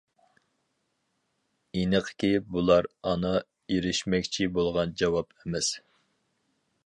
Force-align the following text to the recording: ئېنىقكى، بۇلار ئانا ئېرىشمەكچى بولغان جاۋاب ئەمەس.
ئېنىقكى، 1.81 2.31
بۇلار 2.55 2.89
ئانا 3.11 3.35
ئېرىشمەكچى 3.75 4.49
بولغان 4.57 4.97
جاۋاب 5.03 5.37
ئەمەس. 5.43 5.73